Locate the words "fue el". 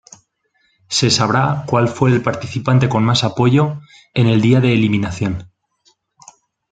1.87-2.23